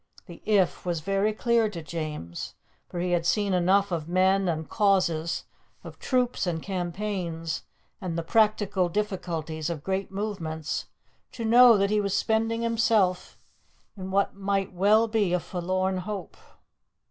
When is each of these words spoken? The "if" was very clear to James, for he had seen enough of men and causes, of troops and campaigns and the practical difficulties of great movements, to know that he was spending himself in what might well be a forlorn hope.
The 0.25 0.41
"if" 0.47 0.83
was 0.83 1.01
very 1.01 1.31
clear 1.31 1.69
to 1.69 1.83
James, 1.83 2.55
for 2.89 2.99
he 2.99 3.11
had 3.11 3.23
seen 3.23 3.53
enough 3.53 3.91
of 3.91 4.09
men 4.09 4.47
and 4.47 4.67
causes, 4.67 5.43
of 5.83 5.99
troops 5.99 6.47
and 6.47 6.59
campaigns 6.63 7.61
and 8.01 8.17
the 8.17 8.23
practical 8.23 8.89
difficulties 8.89 9.69
of 9.69 9.83
great 9.83 10.09
movements, 10.09 10.87
to 11.33 11.45
know 11.45 11.77
that 11.77 11.91
he 11.91 12.01
was 12.01 12.15
spending 12.15 12.63
himself 12.63 13.37
in 13.95 14.09
what 14.09 14.33
might 14.35 14.73
well 14.73 15.07
be 15.07 15.33
a 15.33 15.39
forlorn 15.39 15.97
hope. 15.99 16.35